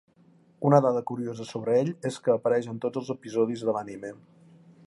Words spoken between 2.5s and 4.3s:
en tots els episodis de l’anime.